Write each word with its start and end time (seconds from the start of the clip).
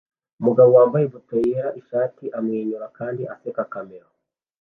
Umugabo 0.39 0.69
wambaye 0.77 1.05
buto 1.13 1.33
yera 1.47 1.69
ishati 1.81 2.23
amwenyura 2.37 2.85
kandi 2.97 3.21
aseka 3.33 3.63
kamera 3.73 4.07